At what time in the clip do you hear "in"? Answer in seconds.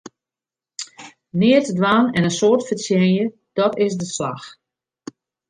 2.29-2.35